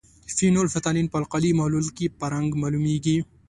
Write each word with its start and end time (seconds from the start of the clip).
فینول 0.35 0.67
فتالین 0.75 1.07
په 1.09 1.17
القلي 1.21 1.51
محلول 1.59 1.87
کې 1.97 2.13
په 2.19 2.25
رنګ 2.33 2.49
معلومیږي. 2.61 3.17